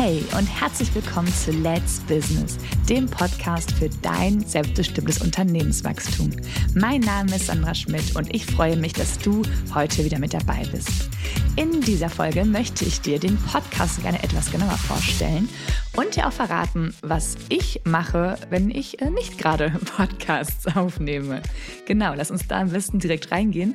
[0.00, 2.56] Hey und herzlich willkommen zu Let's Business,
[2.88, 6.30] dem Podcast für dein selbstbestimmtes Unternehmenswachstum.
[6.76, 9.42] Mein Name ist Sandra Schmidt und ich freue mich, dass du
[9.74, 11.10] heute wieder mit dabei bist.
[11.56, 15.48] In dieser Folge möchte ich dir den Podcast gerne etwas genauer vorstellen
[15.96, 21.42] und dir auch verraten, was ich mache, wenn ich äh, nicht gerade Podcasts aufnehme.
[21.86, 23.74] Genau, lass uns da am besten direkt reingehen.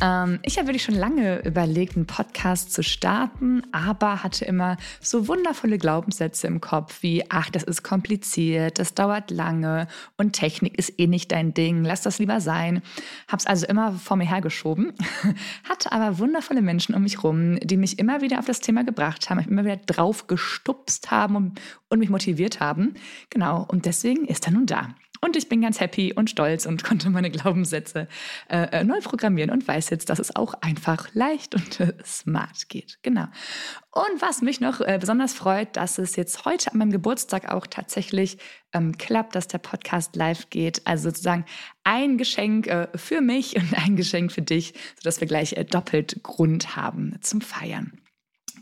[0.00, 5.28] Ähm, ich habe wirklich schon lange überlegt, einen Podcast zu starten, aber hatte immer so
[5.28, 10.98] wundervolle Glaubenssätze im Kopf wie, ach, das ist kompliziert, das dauert lange und Technik ist
[10.98, 12.82] eh nicht dein Ding, lass das lieber sein.
[13.28, 14.92] Habe es also immer vor mir hergeschoben,
[15.68, 19.30] hatte aber wundervolle Menschen um mich rum, die mich immer wieder auf das Thema gebracht
[19.30, 22.94] haben, immer wieder drauf gestupst haben und, und mich motiviert haben.
[23.30, 24.94] Genau, und deswegen ist er nun da.
[25.24, 28.08] Und ich bin ganz happy und stolz und konnte meine Glaubenssätze
[28.50, 32.68] äh, äh, neu programmieren und weiß jetzt, dass es auch einfach leicht und äh, smart
[32.68, 32.98] geht.
[33.00, 33.24] Genau.
[33.90, 37.66] Und was mich noch äh, besonders freut, dass es jetzt heute an meinem Geburtstag auch
[37.66, 38.36] tatsächlich
[38.74, 40.86] ähm, klappt, dass der Podcast live geht.
[40.86, 41.46] Also sozusagen
[41.84, 46.22] ein Geschenk äh, für mich und ein Geschenk für dich, sodass wir gleich äh, doppelt
[46.22, 47.98] Grund haben zum Feiern.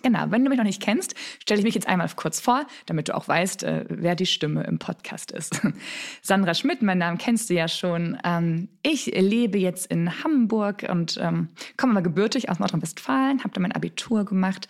[0.02, 3.08] Genau, wenn du mich noch nicht kennst, stelle ich mich jetzt einmal kurz vor, damit
[3.08, 5.60] du auch weißt, äh, wer die Stimme im Podcast ist.
[6.22, 8.18] Sandra Schmidt, mein Name kennst du ja schon.
[8.24, 13.60] Ähm, ich lebe jetzt in Hamburg und ähm, komme mal gebürtig aus Nordrhein-Westfalen, habe da
[13.60, 14.68] mein Abitur gemacht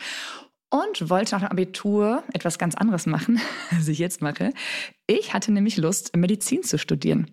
[0.72, 4.52] und wollte nach dem Abitur etwas ganz anderes machen, als ich jetzt mache.
[5.06, 7.30] Ich hatte nämlich Lust, Medizin zu studieren.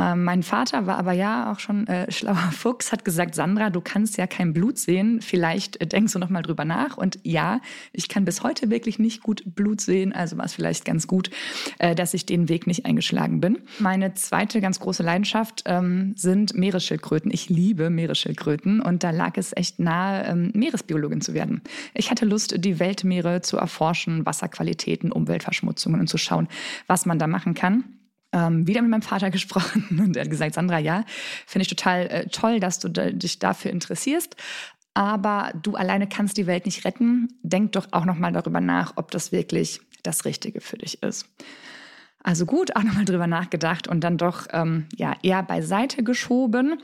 [0.00, 3.80] Ähm, mein Vater war aber ja auch schon äh, schlauer Fuchs, hat gesagt, Sandra, du
[3.80, 6.96] kannst ja kein Blut sehen, vielleicht äh, denkst du noch mal drüber nach.
[6.96, 7.60] Und ja,
[7.92, 11.30] ich kann bis heute wirklich nicht gut Blut sehen, also war es vielleicht ganz gut,
[11.78, 13.58] äh, dass ich den Weg nicht eingeschlagen bin.
[13.78, 17.30] Meine zweite ganz große Leidenschaft ähm, sind Meeresschildkröten.
[17.32, 21.60] Ich liebe Meeresschildkröten und da lag es echt nahe, ähm, Meeresbiologin zu werden.
[21.94, 26.48] Ich hatte Lust, die Weltmeere zu erforschen, Wasserqualitäten, Umweltverschmutzungen und zu schauen,
[26.86, 27.84] was man da machen kann
[28.32, 31.04] ähm, wieder mit meinem Vater gesprochen und er hat gesagt, Sandra, ja,
[31.46, 34.36] finde ich total äh, toll, dass du da, dich dafür interessierst.
[34.92, 37.28] Aber du alleine kannst die Welt nicht retten.
[37.42, 41.26] Denk doch auch nochmal darüber nach, ob das wirklich das Richtige für dich ist.
[42.22, 46.80] Also gut, auch nochmal drüber nachgedacht und dann doch ähm, ja, eher beiseite geschoben.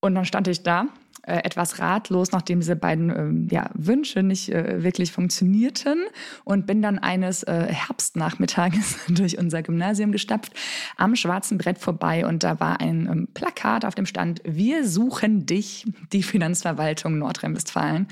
[0.00, 0.86] Und dann stand ich da
[1.22, 5.98] etwas ratlos, nachdem diese beiden ähm, ja, Wünsche nicht äh, wirklich funktionierten
[6.44, 10.52] und bin dann eines äh, Herbstnachmittages durch unser Gymnasium gestapft,
[10.96, 15.46] am schwarzen Brett vorbei und da war ein ähm, Plakat auf dem Stand, wir suchen
[15.46, 18.08] dich, die Finanzverwaltung Nordrhein-Westfalen.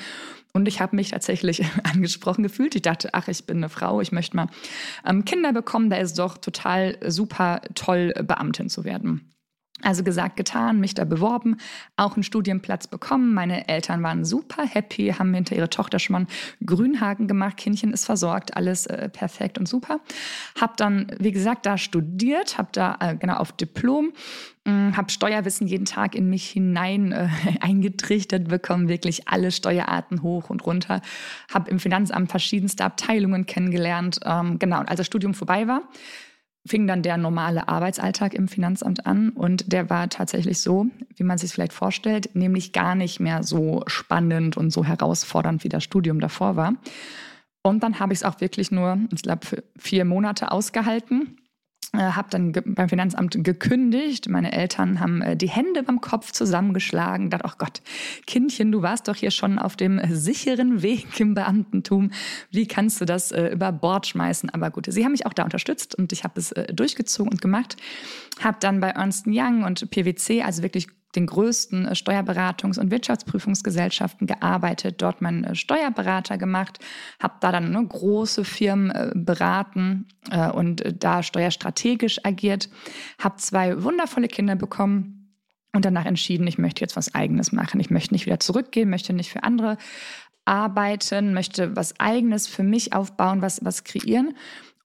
[0.53, 2.75] Und ich habe mich tatsächlich angesprochen gefühlt.
[2.75, 4.47] Ich dachte, ach, ich bin eine Frau, ich möchte mal
[5.05, 5.91] ähm, Kinder bekommen.
[5.91, 9.36] Da ist doch total super toll, Beamtin zu werden.
[9.83, 11.59] Also gesagt, getan, mich da beworben,
[11.97, 13.35] auch einen Studienplatz bekommen.
[13.35, 16.29] Meine Eltern waren super happy, haben hinter ihre Tochter schon mal einen
[16.65, 20.01] Grünhaken gemacht, Kindchen ist versorgt, alles äh, perfekt und super.
[20.59, 24.13] Hab dann, wie gesagt, da studiert, hab da äh, genau auf Diplom,
[24.65, 27.29] äh, hab Steuerwissen jeden Tag in mich hinein äh,
[27.61, 31.03] eingetrichtert bekommen, wirklich alle Steuerarten hoch und runter.
[31.53, 34.21] Hab im Finanzamt verschiedenste Abteilungen kennengelernt.
[34.25, 35.83] Ähm, genau, als das Studium vorbei war,
[36.67, 41.39] fing dann der normale Arbeitsalltag im Finanzamt an und der war tatsächlich so, wie man
[41.39, 46.21] sich vielleicht vorstellt, nämlich gar nicht mehr so spannend und so herausfordernd, wie das Studium
[46.21, 46.75] davor war.
[47.63, 51.39] Und dann habe ich es auch wirklich nur, ich glaube, vier Monate ausgehalten
[51.93, 54.29] habe dann beim Finanzamt gekündigt.
[54.29, 57.31] Meine Eltern haben äh, die Hände beim Kopf zusammengeschlagen.
[57.31, 57.83] Dachte, oh Gott,
[58.27, 62.11] Kindchen, du warst doch hier schon auf dem sicheren Weg im Beamtentum.
[62.51, 64.51] Wie kannst du das äh, über Bord schmeißen?
[64.51, 67.77] Aber gut, sie haben mich auch da unterstützt und ich habe es durchgezogen und gemacht.
[68.41, 74.27] Habe dann bei Ernst Young und PwC, also wirklich den größten äh, Steuerberatungs- und Wirtschaftsprüfungsgesellschaften
[74.27, 76.79] gearbeitet, dort meinen äh, Steuerberater gemacht,
[77.21, 80.07] habe da dann ne, große Firmen äh, beraten
[80.55, 82.69] und da steuerstrategisch agiert,
[83.21, 85.33] habe zwei wundervolle Kinder bekommen
[85.73, 87.79] und danach entschieden, ich möchte jetzt was eigenes machen.
[87.79, 89.77] Ich möchte nicht wieder zurückgehen, möchte nicht für andere
[90.45, 94.35] arbeiten, möchte was eigenes für mich aufbauen, was, was kreieren.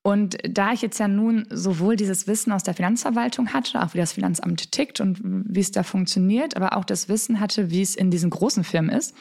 [0.03, 3.99] Und da ich jetzt ja nun sowohl dieses Wissen aus der Finanzverwaltung hatte, auch wie
[3.99, 7.95] das Finanzamt tickt und wie es da funktioniert, aber auch das Wissen hatte, wie es
[7.95, 9.15] in diesen großen Firmen ist,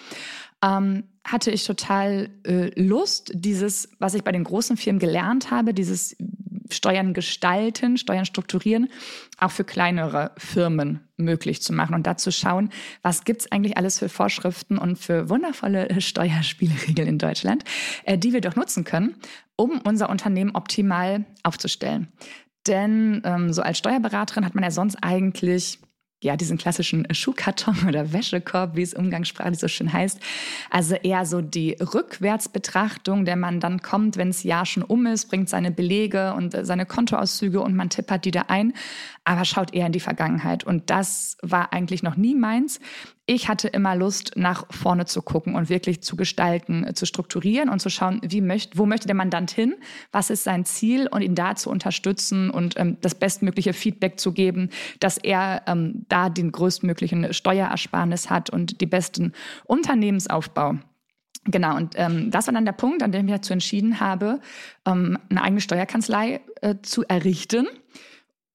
[0.63, 5.75] ähm, hatte ich total äh, Lust, dieses, was ich bei den großen Firmen gelernt habe,
[5.75, 6.17] dieses
[6.75, 8.89] Steuern gestalten, Steuern strukturieren,
[9.39, 12.71] auch für kleinere Firmen möglich zu machen und dazu schauen,
[13.03, 17.65] was gibt es eigentlich alles für Vorschriften und für wundervolle Steuerspielregeln in Deutschland,
[18.05, 19.17] äh, die wir doch nutzen können,
[19.57, 22.09] um unser Unternehmen optimal aufzustellen.
[22.67, 25.79] Denn ähm, so als Steuerberaterin hat man ja sonst eigentlich
[26.23, 30.21] ja, diesen klassischen Schuhkarton oder Wäschekorb, wie es umgangssprachlich so schön heißt.
[30.71, 35.27] Also eher so die Rückwärtsbetrachtung, der man dann kommt, wenn das Jahr schon um ist,
[35.27, 38.75] bringt seine Belege und äh, seine Kontoauszüge und man tippert die da ein,
[39.25, 40.65] aber schaut eher in die Vergangenheit.
[40.65, 42.81] Und das war eigentlich noch nie meins.
[43.33, 47.69] Ich hatte immer Lust, nach vorne zu gucken und wirklich zu gestalten, äh, zu strukturieren
[47.69, 49.77] und zu schauen, wie möcht, wo möchte der Mandant hin,
[50.11, 54.33] was ist sein Ziel und ihn da zu unterstützen und ähm, das bestmögliche Feedback zu
[54.33, 59.33] geben, dass er ähm, da den größtmöglichen Steuerersparnis hat und die besten
[59.65, 60.81] Unternehmensaufbau.
[61.45, 64.41] Genau, und ähm, das war dann der Punkt, an dem ich dazu entschieden habe,
[64.85, 67.69] ähm, eine eigene Steuerkanzlei äh, zu errichten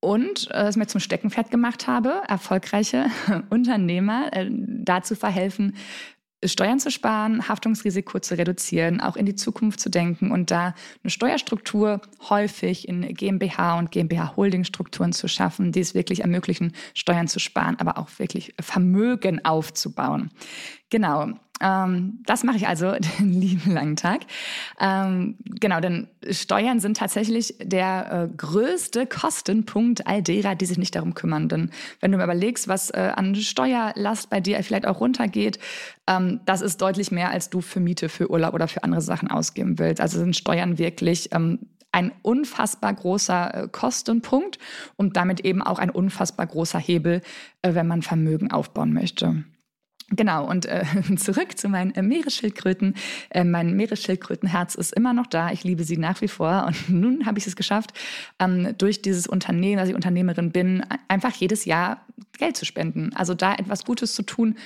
[0.06, 3.08] und äh, es mir zum Steckenpferd gemacht habe, erfolgreiche
[3.50, 5.76] Unternehmer äh, dazu verhelfen,
[6.44, 11.10] Steuern zu sparen, Haftungsrisiko zu reduzieren, auch in die Zukunft zu denken und da eine
[11.10, 17.28] Steuerstruktur häufig in GmbH und GmbH Holding Strukturen zu schaffen, die es wirklich ermöglichen, Steuern
[17.28, 20.30] zu sparen, aber auch wirklich Vermögen aufzubauen.
[20.92, 21.32] Genau.
[21.62, 24.22] Ähm, das mache ich also den lieben langen Tag.
[24.80, 30.96] Ähm, genau, denn Steuern sind tatsächlich der äh, größte Kostenpunkt all derer, die sich nicht
[30.96, 31.50] darum kümmern.
[31.50, 31.72] Denn
[32.02, 35.60] wenn du mir überlegst, was äh, an Steuerlast bei dir vielleicht auch runtergeht,
[36.08, 39.30] ähm, das ist deutlich mehr, als du für Miete, für Urlaub oder für andere Sachen
[39.30, 40.02] ausgeben willst.
[40.02, 41.60] Also sind Steuern wirklich ähm,
[41.96, 44.60] ein unfassbar großer äh, Kostenpunkt
[44.98, 47.22] und damit eben auch ein unfassbar großer Hebel,
[47.62, 49.46] äh, wenn man Vermögen aufbauen möchte.
[50.12, 50.84] Genau, und äh,
[51.18, 52.96] zurück zu meinen äh, Meeresschildkröten.
[53.32, 55.52] Äh, mein Meeresschildkrötenherz ist immer noch da.
[55.52, 56.66] Ich liebe sie nach wie vor.
[56.68, 57.92] Und nun habe ich es geschafft,
[58.40, 62.06] ähm, durch dieses Unternehmen, dass ich Unternehmerin bin, einfach jedes Jahr
[62.38, 63.14] Geld zu spenden.
[63.16, 64.58] Also da etwas Gutes zu tun,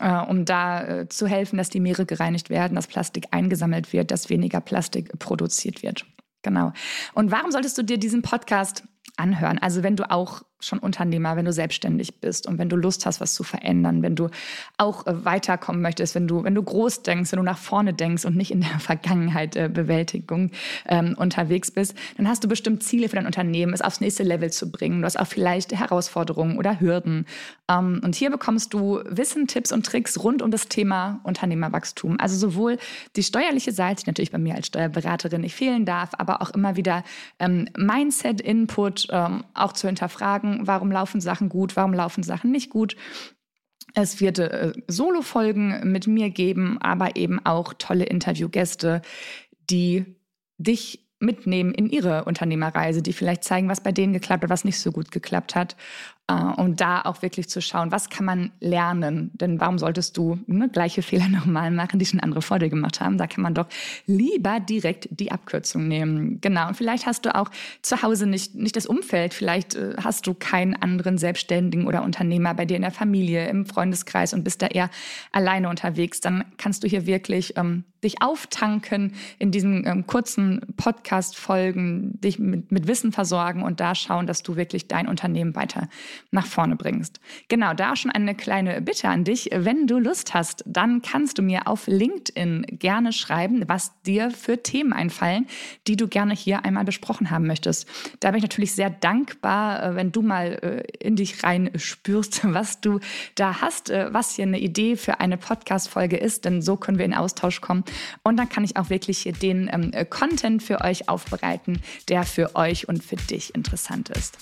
[0.00, 4.10] äh, um da äh, zu helfen, dass die Meere gereinigt werden, dass Plastik eingesammelt wird,
[4.10, 6.04] dass weniger Plastik produziert wird.
[6.42, 6.72] Genau.
[7.14, 8.82] Und warum solltest du dir diesen Podcast
[9.16, 9.58] anhören?
[9.58, 13.20] Also wenn du auch schon Unternehmer, wenn du selbstständig bist und wenn du Lust hast,
[13.20, 14.28] was zu verändern, wenn du
[14.76, 18.24] auch äh, weiterkommen möchtest, wenn du, wenn du groß denkst, wenn du nach vorne denkst
[18.24, 20.50] und nicht in der Vergangenheit äh, Bewältigung
[20.86, 24.50] ähm, unterwegs bist, dann hast du bestimmt Ziele für dein Unternehmen, es aufs nächste Level
[24.50, 25.00] zu bringen.
[25.00, 27.26] Du hast auch vielleicht Herausforderungen oder Hürden.
[27.68, 32.16] Ähm, und hier bekommst du Wissen, Tipps und Tricks rund um das Thema Unternehmerwachstum.
[32.18, 32.78] Also sowohl
[33.16, 36.76] die steuerliche Seite, die natürlich bei mir als Steuerberaterin nicht fehlen darf, aber auch immer
[36.76, 37.04] wieder
[37.38, 42.70] ähm, Mindset-Input ähm, auch zu hinterfragen gucken, warum laufen Sachen gut, warum laufen Sachen nicht
[42.70, 42.96] gut.
[43.94, 49.02] Es wird äh, Solo-Folgen mit mir geben, aber eben auch tolle Interviewgäste,
[49.70, 50.04] die
[50.58, 54.78] dich mitnehmen in ihre Unternehmerreise, die vielleicht zeigen, was bei denen geklappt hat, was nicht
[54.78, 55.76] so gut geklappt hat
[56.30, 59.30] um da auch wirklich zu schauen, was kann man lernen?
[59.34, 63.00] Denn warum solltest du ne, gleiche Fehler nochmal machen, die schon andere vor dir gemacht
[63.00, 63.18] haben?
[63.18, 63.66] Da kann man doch
[64.06, 66.40] lieber direkt die Abkürzung nehmen.
[66.40, 66.68] Genau.
[66.68, 67.50] Und vielleicht hast du auch
[67.82, 69.34] zu Hause nicht, nicht das Umfeld.
[69.34, 73.66] Vielleicht äh, hast du keinen anderen Selbstständigen oder Unternehmer bei dir in der Familie, im
[73.66, 74.90] Freundeskreis und bist da eher
[75.32, 76.20] alleine unterwegs.
[76.20, 82.72] Dann kannst du hier wirklich ähm, dich auftanken in diesen ähm, kurzen Podcast-Folgen, dich mit,
[82.72, 85.88] mit Wissen versorgen und da schauen, dass du wirklich dein Unternehmen weiter
[86.30, 87.20] nach vorne bringst.
[87.48, 89.50] Genau, da schon eine kleine Bitte an dich.
[89.52, 94.62] Wenn du Lust hast, dann kannst du mir auf LinkedIn gerne schreiben, was dir für
[94.62, 95.46] Themen einfallen,
[95.86, 97.88] die du gerne hier einmal besprochen haben möchtest.
[98.20, 102.40] Da bin ich natürlich sehr dankbar, äh, wenn du mal äh, in dich rein spürst,
[102.54, 103.00] was du
[103.34, 107.04] da hast, äh, was hier eine Idee für eine Podcast-Folge ist, denn so können wir
[107.04, 107.84] in Austausch kommen.
[108.22, 112.88] Und dann kann ich auch wirklich den ähm, Content für euch aufbereiten, der für euch
[112.88, 114.38] und für dich interessant ist.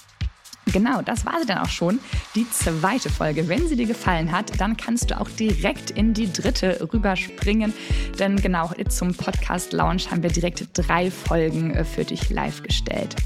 [0.73, 1.99] Genau, das war sie dann auch schon.
[2.35, 3.49] Die zweite Folge.
[3.49, 7.73] Wenn sie dir gefallen hat, dann kannst du auch direkt in die dritte rüberspringen.
[8.19, 13.17] Denn genau zum Podcast Lounge haben wir direkt drei Folgen äh, für dich live gestellt.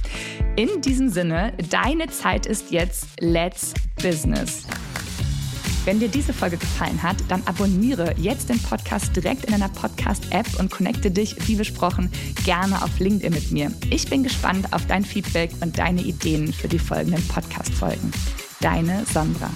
[0.57, 4.67] In diesem Sinne, deine Zeit ist jetzt Let's Business.
[5.85, 10.61] Wenn dir diese Folge gefallen hat, dann abonniere jetzt den Podcast direkt in deiner Podcast-App
[10.61, 12.09] und connecte dich, wie besprochen,
[12.45, 13.73] gerne auf LinkedIn mit mir.
[13.91, 18.13] Ich bin gespannt auf dein Feedback und deine Ideen für die folgenden Podcast-Folgen.
[18.61, 19.51] Deine Sandra.